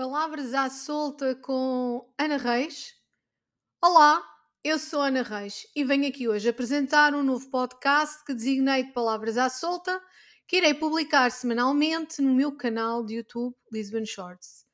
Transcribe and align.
Palavras 0.00 0.54
à 0.54 0.70
solta 0.70 1.34
com 1.34 2.10
Ana 2.18 2.38
Reis. 2.38 2.94
Olá, 3.82 4.24
eu 4.64 4.78
sou 4.78 5.02
Ana 5.02 5.22
Reis 5.22 5.66
e 5.76 5.84
venho 5.84 6.08
aqui 6.08 6.26
hoje 6.26 6.48
apresentar 6.48 7.14
um 7.14 7.22
novo 7.22 7.50
podcast 7.50 8.24
que 8.24 8.32
designei 8.32 8.84
de 8.84 8.92
Palavras 8.94 9.36
à 9.36 9.50
solta, 9.50 10.00
que 10.48 10.56
irei 10.56 10.72
publicar 10.72 11.30
semanalmente 11.30 12.22
no 12.22 12.32
meu 12.32 12.56
canal 12.56 13.04
de 13.04 13.16
YouTube 13.16 13.54
Lisbon 13.70 14.06
Shorts. 14.06 14.64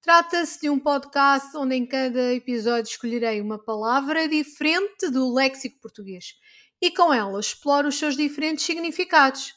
Trata-se 0.00 0.62
de 0.62 0.68
um 0.68 0.80
podcast 0.80 1.56
onde 1.56 1.76
em 1.76 1.86
cada 1.86 2.34
episódio 2.34 2.90
escolherei 2.90 3.40
uma 3.40 3.62
palavra 3.62 4.28
diferente 4.28 5.08
do 5.12 5.32
léxico 5.32 5.78
português 5.80 6.34
e 6.80 6.90
com 6.90 7.14
ela 7.14 7.38
exploro 7.38 7.86
os 7.86 7.96
seus 7.96 8.16
diferentes 8.16 8.64
significados, 8.64 9.54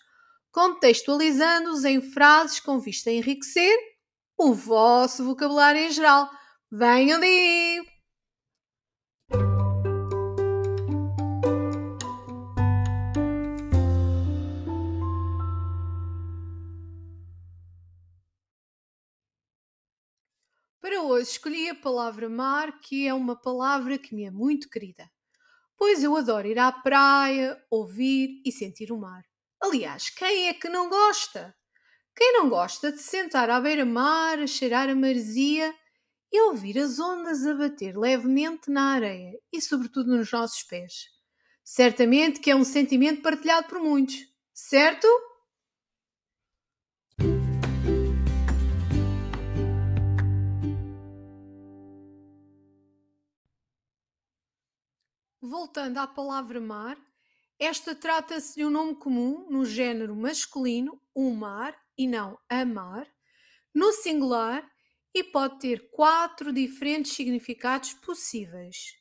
contextualizando-os 0.51 1.83
em 1.83 1.99
frases 1.99 2.59
com 2.59 2.77
vista 2.77 3.09
a 3.09 3.13
enriquecer 3.13 3.94
o 4.37 4.53
vosso 4.53 5.23
vocabulário 5.23 5.81
em 5.81 5.91
geral. 5.91 6.29
Venham 6.71 7.19
daí! 7.19 7.81
Para 20.81 21.01
hoje 21.01 21.31
escolhi 21.31 21.69
a 21.69 21.75
palavra 21.75 22.29
mar, 22.29 22.79
que 22.79 23.07
é 23.07 23.13
uma 23.13 23.35
palavra 23.35 23.97
que 23.97 24.13
me 24.13 24.25
é 24.25 24.31
muito 24.31 24.69
querida, 24.69 25.09
pois 25.75 26.03
eu 26.03 26.15
adoro 26.15 26.47
ir 26.47 26.59
à 26.59 26.71
praia, 26.71 27.59
ouvir 27.71 28.41
e 28.45 28.51
sentir 28.51 28.91
o 28.91 28.99
mar. 28.99 29.23
Aliás, 29.59 30.09
quem 30.09 30.47
é 30.47 30.53
que 30.53 30.69
não 30.69 30.87
gosta? 30.87 31.55
Quem 32.17 32.31
não 32.31 32.47
gosta 32.47 32.93
de 32.93 33.01
sentar 33.01 33.49
à 33.49 33.59
beira-mar, 33.59 34.39
a 34.39 34.47
cheirar 34.47 34.89
a 34.89 34.95
maresia 34.95 35.75
e 36.31 36.41
ouvir 36.43 36.79
as 36.79 36.97
ondas 36.97 37.45
a 37.45 37.53
bater 37.53 37.97
levemente 37.97 38.71
na 38.71 38.93
areia 38.93 39.37
e, 39.51 39.61
sobretudo, 39.61 40.15
nos 40.15 40.31
nossos 40.31 40.63
pés? 40.63 41.09
Certamente 41.61 42.39
que 42.39 42.49
é 42.49 42.55
um 42.55 42.63
sentimento 42.63 43.21
partilhado 43.21 43.67
por 43.67 43.81
muitos, 43.81 44.15
certo? 44.53 45.05
Voltando 55.41 55.97
à 55.97 56.07
palavra 56.07 56.61
mar, 56.61 56.97
esta 57.59 57.93
trata-se 57.93 58.55
de 58.55 58.65
um 58.65 58.69
nome 58.69 58.95
comum 58.95 59.45
no 59.49 59.65
género 59.65 60.15
masculino, 60.15 60.97
o 61.13 61.29
mar, 61.31 61.84
e 61.97 62.07
não 62.07 62.37
amar, 62.49 63.07
no 63.73 63.91
singular 63.91 64.69
e 65.13 65.23
pode 65.23 65.59
ter 65.59 65.89
quatro 65.91 66.51
diferentes 66.51 67.13
significados 67.13 67.93
possíveis. 67.93 68.93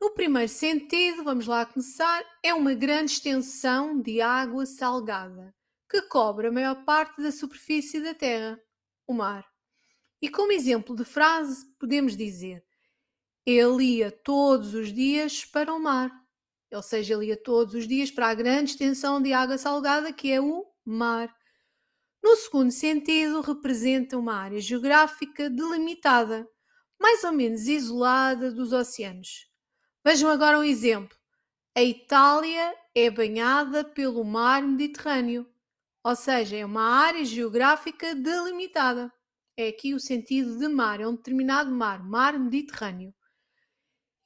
No 0.00 0.14
primeiro 0.14 0.48
sentido, 0.48 1.24
vamos 1.24 1.46
lá 1.46 1.66
começar, 1.66 2.24
é 2.42 2.54
uma 2.54 2.74
grande 2.74 3.12
extensão 3.12 4.00
de 4.00 4.20
água 4.20 4.64
salgada 4.64 5.52
que 5.90 6.02
cobre 6.02 6.48
a 6.48 6.52
maior 6.52 6.84
parte 6.84 7.20
da 7.20 7.32
superfície 7.32 8.00
da 8.00 8.14
Terra, 8.14 8.60
o 9.06 9.12
mar. 9.12 9.44
E 10.20 10.28
como 10.28 10.52
exemplo 10.52 10.94
de 10.94 11.04
frase, 11.04 11.64
podemos 11.78 12.16
dizer: 12.16 12.64
Ele 13.46 13.98
ia 13.98 14.10
todos 14.10 14.74
os 14.74 14.92
dias 14.92 15.44
para 15.44 15.72
o 15.74 15.80
mar. 15.80 16.12
Ou 16.72 16.82
seja, 16.82 17.14
ele 17.14 17.26
ia 17.26 17.42
todos 17.42 17.74
os 17.74 17.88
dias 17.88 18.10
para 18.10 18.28
a 18.28 18.34
grande 18.34 18.72
extensão 18.72 19.22
de 19.22 19.32
água 19.32 19.56
salgada 19.56 20.12
que 20.12 20.30
é 20.30 20.40
o 20.40 20.66
mar. 20.84 21.34
No 22.22 22.34
segundo 22.36 22.72
sentido, 22.72 23.40
representa 23.40 24.18
uma 24.18 24.34
área 24.34 24.60
geográfica 24.60 25.48
delimitada, 25.48 26.48
mais 27.00 27.22
ou 27.22 27.32
menos 27.32 27.68
isolada 27.68 28.50
dos 28.50 28.72
oceanos. 28.72 29.48
Vejam 30.04 30.28
agora 30.28 30.58
um 30.58 30.64
exemplo. 30.64 31.16
A 31.76 31.82
Itália 31.82 32.74
é 32.94 33.08
banhada 33.08 33.84
pelo 33.84 34.24
mar 34.24 34.62
Mediterrâneo, 34.62 35.48
ou 36.02 36.16
seja, 36.16 36.56
é 36.56 36.64
uma 36.64 36.82
área 36.82 37.24
geográfica 37.24 38.14
delimitada. 38.16 39.12
É 39.56 39.68
aqui 39.68 39.94
o 39.94 40.00
sentido 40.00 40.58
de 40.58 40.66
mar, 40.66 41.00
é 41.00 41.06
um 41.06 41.14
determinado 41.14 41.70
mar, 41.70 42.02
mar 42.02 42.38
Mediterrâneo. 42.38 43.14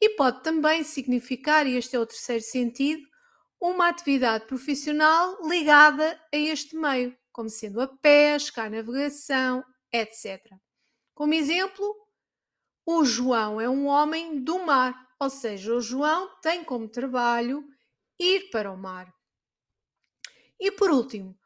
E 0.00 0.10
pode 0.10 0.42
também 0.42 0.82
significar, 0.82 1.66
e 1.66 1.76
este 1.76 1.94
é 1.94 2.00
o 2.00 2.06
terceiro 2.06 2.42
sentido, 2.42 3.06
uma 3.60 3.88
atividade 3.88 4.46
profissional 4.46 5.46
ligada 5.46 6.18
a 6.32 6.36
este 6.36 6.74
meio 6.74 7.16
como 7.32 7.48
sendo 7.48 7.80
a 7.80 7.88
pesca, 7.88 8.64
a 8.64 8.70
navegação, 8.70 9.64
etc. 9.92 10.40
Como 11.14 11.34
exemplo, 11.34 11.96
o 12.86 13.04
João 13.04 13.60
é 13.60 13.68
um 13.68 13.86
homem 13.86 14.42
do 14.42 14.64
mar, 14.64 14.94
ou 15.18 15.30
seja, 15.30 15.74
o 15.74 15.80
João 15.80 16.28
tem 16.40 16.64
como 16.64 16.88
trabalho 16.88 17.64
ir 18.18 18.50
para 18.50 18.72
o 18.72 18.76
mar. 18.76 19.12
E 20.58 20.70
por 20.70 20.90
último, 20.90 21.36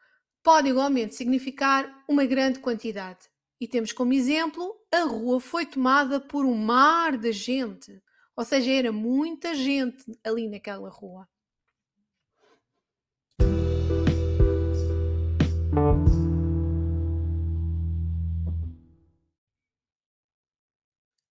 pode 0.42 0.68
igualmente 0.68 1.14
significar 1.14 2.04
uma 2.08 2.24
grande 2.24 2.60
quantidade. 2.60 3.28
E 3.60 3.66
temos 3.66 3.92
como 3.92 4.12
exemplo, 4.12 4.76
a 4.92 5.00
rua 5.00 5.40
foi 5.40 5.64
tomada 5.64 6.20
por 6.20 6.44
um 6.44 6.54
mar 6.54 7.16
de 7.16 7.32
gente, 7.32 8.02
ou 8.36 8.44
seja, 8.44 8.70
era 8.70 8.92
muita 8.92 9.54
gente 9.54 10.04
ali 10.22 10.48
naquela 10.48 10.90
rua. 10.90 11.26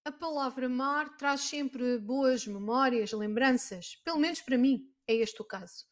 A 0.07 0.11
palavra 0.11 0.69
mar 0.69 1.17
traz 1.17 1.41
sempre 1.41 1.97
boas 1.97 2.45
memórias, 2.45 3.11
lembranças, 3.11 3.95
pelo 4.05 4.19
menos 4.19 4.39
para 4.39 4.55
mim, 4.55 4.87
é 5.07 5.15
este 5.15 5.41
o 5.41 5.43
caso. 5.43 5.83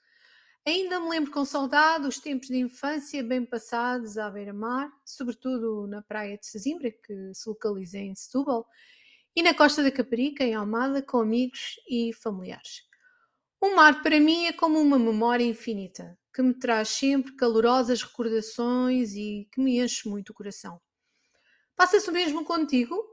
Ainda 0.63 0.99
me 0.99 1.09
lembro 1.09 1.31
com 1.31 1.43
saudade 1.43 2.05
os 2.05 2.19
tempos 2.19 2.47
de 2.47 2.57
infância 2.57 3.23
bem 3.23 3.43
passados 3.43 4.19
à 4.19 4.29
beira-mar, 4.29 4.91
sobretudo 5.03 5.87
na 5.87 6.03
praia 6.03 6.37
de 6.37 6.45
Sesimbra, 6.45 6.91
que 6.91 7.33
se 7.33 7.49
localiza 7.49 7.97
em 7.97 8.13
Setúbal, 8.13 8.67
e 9.35 9.41
na 9.41 9.51
costa 9.51 9.81
da 9.81 9.89
Caparica, 9.89 10.43
em 10.43 10.53
Almada, 10.53 11.01
com 11.01 11.17
amigos 11.17 11.79
e 11.89 12.13
familiares. 12.13 12.83
O 13.59 13.75
mar 13.75 14.03
para 14.03 14.19
mim 14.19 14.45
é 14.45 14.53
como 14.53 14.79
uma 14.79 14.99
memória 14.99 15.43
infinita, 15.43 16.15
que 16.31 16.43
me 16.43 16.53
traz 16.53 16.89
sempre 16.89 17.35
calorosas 17.35 18.03
recordações 18.03 19.13
e 19.15 19.49
que 19.51 19.59
me 19.59 19.79
enche 19.79 20.07
muito 20.07 20.29
o 20.29 20.33
coração. 20.35 20.79
Passa-se 21.75 22.07
o 22.07 22.13
mesmo 22.13 22.45
contigo? 22.45 23.12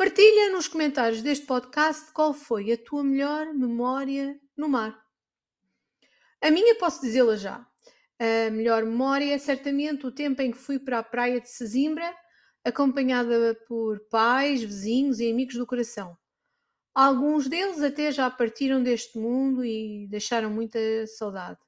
Partilha 0.00 0.50
nos 0.50 0.66
comentários 0.66 1.20
deste 1.20 1.44
podcast 1.44 2.10
qual 2.14 2.32
foi 2.32 2.72
a 2.72 2.78
tua 2.78 3.04
melhor 3.04 3.52
memória 3.52 4.40
no 4.56 4.66
mar. 4.66 4.98
A 6.40 6.50
minha 6.50 6.74
posso 6.76 7.02
dizê-la 7.02 7.36
já. 7.36 7.66
A 8.18 8.50
melhor 8.50 8.82
memória 8.86 9.34
é 9.34 9.36
certamente 9.36 10.06
o 10.06 10.10
tempo 10.10 10.40
em 10.40 10.52
que 10.52 10.56
fui 10.56 10.78
para 10.78 11.00
a 11.00 11.02
praia 11.02 11.38
de 11.38 11.50
Sesimbra, 11.50 12.10
acompanhada 12.64 13.54
por 13.68 14.00
pais, 14.08 14.62
vizinhos 14.62 15.20
e 15.20 15.30
amigos 15.30 15.56
do 15.56 15.66
coração. 15.66 16.16
Alguns 16.94 17.46
deles 17.46 17.82
até 17.82 18.10
já 18.10 18.30
partiram 18.30 18.82
deste 18.82 19.18
mundo 19.18 19.62
e 19.62 20.08
deixaram 20.08 20.48
muita 20.48 20.78
saudade. 21.08 21.58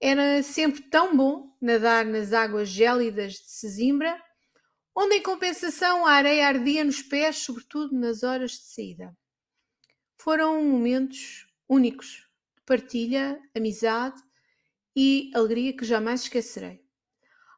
Era 0.00 0.42
sempre 0.42 0.82
tão 0.90 1.16
bom 1.16 1.56
nadar 1.60 2.04
nas 2.04 2.32
águas 2.32 2.68
gélidas 2.68 3.34
de 3.34 3.52
Sesimbra, 3.52 4.20
onde 4.94 5.16
em 5.16 5.22
compensação 5.22 6.06
a 6.06 6.12
areia 6.12 6.46
ardia 6.46 6.84
nos 6.84 7.02
pés, 7.02 7.38
sobretudo 7.38 7.94
nas 7.98 8.22
horas 8.22 8.52
de 8.52 8.64
saída. 8.64 9.16
Foram 10.18 10.62
momentos 10.62 11.46
únicos 11.68 12.28
de 12.56 12.62
partilha, 12.66 13.40
amizade 13.56 14.22
e 14.94 15.30
alegria 15.34 15.76
que 15.76 15.84
jamais 15.84 16.22
esquecerei. 16.22 16.80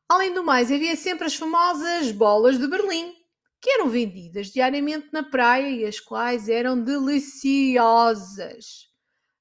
Além 0.09 0.33
do 0.33 0.45
mais, 0.45 0.71
havia 0.71 0.97
sempre 0.97 1.27
as 1.27 1.35
famosas 1.35 2.13
bolas 2.13 2.59
de 2.59 2.69
Berlim, 2.69 3.13
que 3.61 3.71
eram 3.71 3.89
vendidas 3.89 4.49
diariamente 4.49 5.09
na 5.13 5.23
praia 5.23 5.69
e 5.69 5.85
as 5.87 5.99
quais 5.99 6.49
eram 6.49 6.83
deliciosas. 6.83 7.83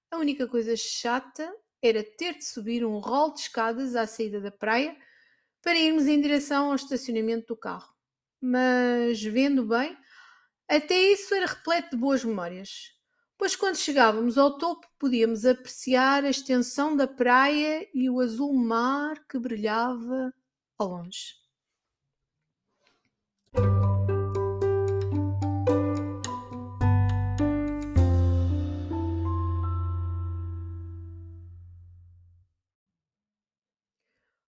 A 0.09 0.17
única 0.17 0.47
coisa 0.47 0.75
chata 0.75 1.53
era 1.81 2.03
ter 2.03 2.37
de 2.37 2.45
subir 2.45 2.85
um 2.85 2.99
rol 2.99 3.33
de 3.33 3.41
escadas 3.41 3.95
à 3.95 4.07
saída 4.07 4.39
da 4.39 4.51
praia 4.51 4.95
para 5.63 5.79
irmos 5.79 6.05
em 6.07 6.21
direção 6.21 6.69
ao 6.69 6.75
estacionamento 6.75 7.47
do 7.47 7.57
carro. 7.57 7.91
Mas, 8.41 9.23
vendo 9.23 9.65
bem, 9.65 9.97
até 10.67 10.95
isso 10.95 11.33
era 11.33 11.45
repleto 11.45 11.91
de 11.91 11.97
boas 11.97 12.23
memórias, 12.23 12.91
pois 13.37 13.55
quando 13.55 13.77
chegávamos 13.77 14.37
ao 14.37 14.57
topo 14.57 14.85
podíamos 14.99 15.45
apreciar 15.45 16.25
a 16.25 16.29
extensão 16.29 16.95
da 16.95 17.07
praia 17.07 17.87
e 17.93 18.09
o 18.09 18.19
azul 18.19 18.53
mar 18.53 19.25
que 19.27 19.39
brilhava 19.39 20.33
ao 20.77 20.89
longe. 20.89 21.42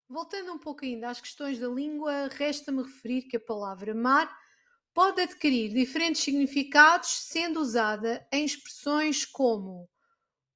Voltando 0.07 0.53
um 0.53 0.59
pouco 0.59 0.85
ainda 0.85 1.09
às 1.09 1.19
questões 1.19 1.59
da 1.59 1.67
língua, 1.67 2.27
resta-me 2.27 2.83
referir 2.83 3.23
que 3.23 3.37
a 3.37 3.39
palavra 3.39 3.93
mar 3.95 4.31
pode 4.93 5.19
adquirir 5.19 5.73
diferentes 5.73 6.21
significados, 6.21 7.09
sendo 7.09 7.59
usada 7.59 8.25
em 8.31 8.45
expressões 8.45 9.25
como 9.25 9.89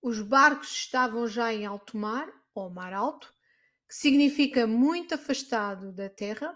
os 0.01 0.21
barcos 0.21 0.71
estavam 0.71 1.27
já 1.27 1.51
em 1.53 1.65
alto 1.65 1.97
mar 1.97 2.31
ou 2.53 2.69
mar 2.69 2.93
alto, 2.93 3.33
que 3.87 3.95
significa 3.95 4.67
muito 4.67 5.15
afastado 5.15 5.91
da 5.91 6.09
terra, 6.09 6.55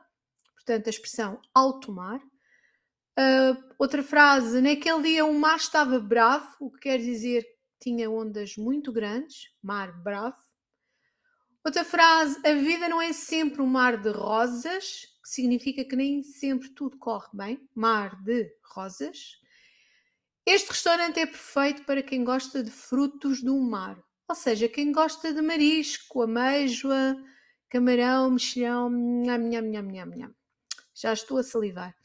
portanto, 0.54 0.88
a 0.88 0.90
expressão 0.92 1.42
alto 1.54 1.92
mar. 1.92 2.22
Uh, 3.20 3.74
outra 3.78 4.04
frase, 4.04 4.62
naquele 4.62 5.02
dia 5.02 5.26
o 5.26 5.34
mar 5.34 5.58
estava 5.58 6.00
bravo, 6.00 6.56
o 6.60 6.72
que 6.72 6.80
quer 6.80 7.00
dizer 7.00 7.44
que 7.44 7.90
tinha 7.90 8.10
ondas 8.10 8.56
muito 8.56 8.94
grandes, 8.94 9.52
mar 9.62 9.92
bravo. 10.02 10.38
Outra 11.66 11.86
frase, 11.86 12.46
a 12.46 12.54
vida 12.56 12.90
não 12.90 13.02
é 13.02 13.14
sempre 13.14 13.62
um 13.62 13.66
mar 13.66 13.96
de 13.96 14.10
rosas, 14.10 15.08
que 15.24 15.30
significa 15.30 15.86
que 15.86 15.96
nem 15.96 16.22
sempre 16.22 16.68
tudo 16.70 16.98
corre 16.98 17.30
bem, 17.34 17.70
mar 17.74 18.22
de 18.22 18.54
rosas. 18.62 19.40
Este 20.46 20.72
restaurante 20.72 21.22
é 21.22 21.26
perfeito 21.26 21.86
para 21.86 22.04
quem 22.04 22.26
gosta 22.26 22.62
de 22.62 22.70
frutos 22.70 23.42
do 23.42 23.58
mar, 23.58 23.98
ou 24.28 24.36
seja, 24.36 24.68
quem 24.68 24.92
gosta 24.92 25.34
de 25.34 25.42
marisco, 25.42 26.24
ameijoa, 26.24 27.16
camarão, 27.70 28.32
mexilhão, 28.32 28.90
nham, 28.90 29.38
nham, 29.38 29.62
nham, 29.62 29.84
nham, 29.84 30.10
nham. 30.18 30.36
Já 30.94 31.14
estou 31.14 31.38
a 31.38 31.44
salivar. 31.44 31.96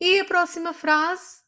E 0.00 0.18
a 0.18 0.24
próxima 0.24 0.72
frase, 0.72 1.44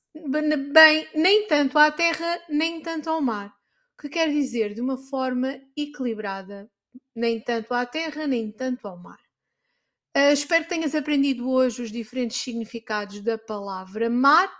bem, 0.73 1.09
nem 1.17 1.49
tanto 1.49 1.77
à 1.81 1.91
terra, 1.91 2.41
nem 2.49 2.81
tanto 2.81 3.11
ao 3.11 3.21
mar, 3.21 3.53
que 4.01 4.09
quer 4.09 4.29
dizer 4.29 4.73
de 4.73 4.81
uma 4.81 4.97
forma 4.97 5.61
equilibrada, 5.77 6.71
nem 7.15 7.41
tanto 7.41 7.75
à 7.75 7.85
terra, 7.85 8.27
nem 8.27 8.51
tanto 8.51 8.87
ao 8.87 8.97
mar. 8.97 9.21
Uh, 10.17 10.33
espero 10.33 10.65
que 10.65 10.71
tenhas 10.71 10.95
aprendido 10.95 11.49
hoje 11.51 11.83
os 11.83 11.93
diferentes 11.93 12.39
significados 12.39 13.21
da 13.21 13.39
palavra 13.39 14.09
mar 14.09 14.53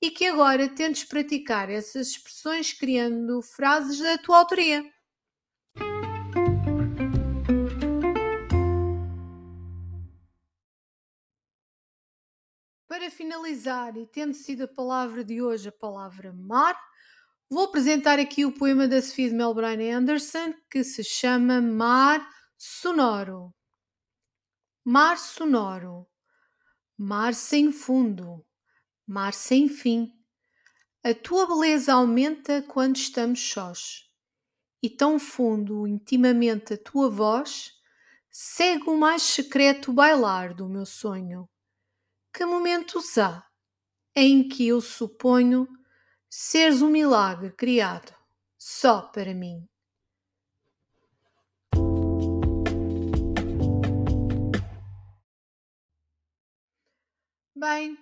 e 0.00 0.10
que 0.10 0.26
agora 0.26 0.68
tentes 0.68 1.04
praticar 1.04 1.70
essas 1.70 2.08
expressões 2.08 2.72
criando 2.72 3.40
frases 3.42 3.98
da 3.98 4.18
tua 4.18 4.38
autoria. 4.38 4.84
Para 12.88 13.10
finalizar, 13.10 13.96
e 13.96 14.06
tendo 14.06 14.34
sido 14.34 14.64
a 14.64 14.68
palavra 14.68 15.24
de 15.24 15.40
hoje 15.40 15.68
a 15.68 15.72
palavra 15.72 16.32
mar, 16.32 16.78
vou 17.52 17.64
apresentar 17.64 18.18
aqui 18.18 18.46
o 18.46 18.52
poema 18.52 18.88
da 18.88 19.02
Sofia 19.02 19.28
de 19.28 19.34
Melbourne 19.34 19.90
Anderson 19.90 20.54
que 20.70 20.82
se 20.82 21.04
chama 21.04 21.60
Mar 21.60 22.26
Sonoro. 22.56 23.54
Mar 24.82 25.18
sonoro, 25.18 26.08
mar 26.96 27.34
sem 27.34 27.70
fundo, 27.70 28.42
mar 29.06 29.34
sem 29.34 29.68
fim. 29.68 30.10
A 31.04 31.12
tua 31.12 31.46
beleza 31.46 31.92
aumenta 31.92 32.62
quando 32.62 32.96
estamos 32.96 33.38
sós, 33.38 34.10
e 34.82 34.88
tão 34.88 35.18
fundo 35.18 35.86
intimamente 35.86 36.72
a 36.72 36.78
tua 36.78 37.10
voz 37.10 37.70
segue 38.30 38.88
o 38.88 38.96
mais 38.96 39.22
secreto 39.22 39.92
bailar 39.92 40.54
do 40.54 40.68
meu 40.70 40.86
sonho. 40.86 41.46
Que 42.32 42.46
momentos 42.46 43.18
há 43.18 43.46
em 44.16 44.48
que 44.48 44.66
eu 44.66 44.80
suponho 44.80 45.68
seres 46.34 46.80
um 46.80 46.88
milagre 46.88 47.50
criado 47.50 48.10
só 48.56 49.02
para 49.02 49.34
mim? 49.34 49.68
Bem, 57.54 57.98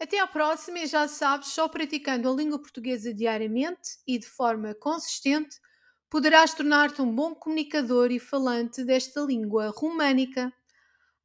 até 0.00 0.20
à 0.20 0.26
próxima 0.28 0.78
e 0.78 0.86
já 0.86 1.08
sabes, 1.08 1.48
só 1.48 1.66
praticando 1.66 2.30
a 2.30 2.32
língua 2.32 2.60
portuguesa 2.60 3.12
diariamente 3.12 3.98
e 4.06 4.20
de 4.20 4.26
forma 4.28 4.72
consistente, 4.76 5.58
poderás 6.08 6.54
tornar-te 6.54 7.02
um 7.02 7.12
bom 7.12 7.34
comunicador 7.34 8.12
e 8.12 8.20
falante 8.20 8.84
desta 8.84 9.20
língua 9.22 9.74
românica. 9.76 10.52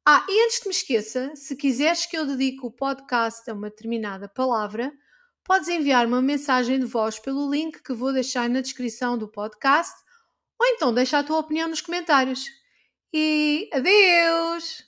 Ah, 0.04 0.26
e 0.28 0.46
antes 0.46 0.58
que 0.58 0.68
me 0.68 0.74
esqueça, 0.74 1.30
se 1.36 1.54
quiseres 1.54 2.06
que 2.06 2.18
eu 2.18 2.26
dedique 2.26 2.66
o 2.66 2.72
podcast 2.72 3.48
a 3.48 3.54
uma 3.54 3.70
determinada 3.70 4.28
palavra, 4.28 4.92
podes 5.44 5.68
enviar 5.68 6.06
uma 6.06 6.22
mensagem 6.22 6.78
de 6.78 6.86
voz 6.86 7.18
pelo 7.18 7.50
link 7.50 7.82
que 7.82 7.92
vou 7.92 8.12
deixar 8.12 8.48
na 8.48 8.60
descrição 8.60 9.18
do 9.18 9.28
podcast 9.28 9.94
ou 10.58 10.66
então 10.66 10.92
deixa 10.92 11.18
a 11.18 11.24
tua 11.24 11.38
opinião 11.38 11.68
nos 11.68 11.80
comentários. 11.80 12.44
E 13.12 13.68
adeus! 13.72 14.84